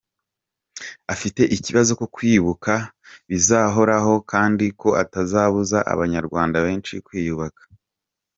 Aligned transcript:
Afite 1.13 1.41
ikibazo 1.55 1.91
ko 1.99 2.05
kwibuka 2.15 2.73
bizahoraho 3.29 4.13
kandi 4.31 4.65
ko 4.81 4.89
atazabuza 5.03 5.77
Abanyarwanda 5.93 6.57
benshi 6.65 6.93
kwiyubaka. 7.05 7.61